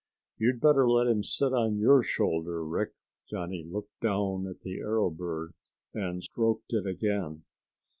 "You 0.39 0.57
better 0.59 0.89
let 0.89 1.05
him 1.05 1.21
sit 1.23 1.53
on 1.53 1.77
your 1.77 2.01
shoulder, 2.01 2.65
Rick." 2.65 2.93
Johnny 3.29 3.63
looked 3.63 3.99
down 4.01 4.47
at 4.47 4.61
the 4.61 4.79
arrow 4.79 5.11
bird 5.11 5.53
and 5.93 6.23
stroked 6.23 6.73
it 6.73 6.87
again. 6.87 7.43